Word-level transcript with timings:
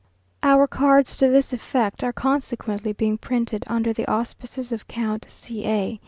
Our 0.41 0.65
cards 0.65 1.15
to 1.17 1.27
this 1.29 1.53
effect 1.53 2.03
are 2.03 2.11
consequently 2.11 2.91
being 2.91 3.19
printed 3.19 3.63
under 3.67 3.93
the 3.93 4.09
auspices 4.09 4.71
of 4.71 4.87
Count 4.87 5.29
C 5.29 5.63
a. 5.67 5.99